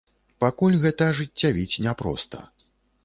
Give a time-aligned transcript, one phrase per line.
[0.43, 2.37] Пакуль гэта ажыццявіць няпроста.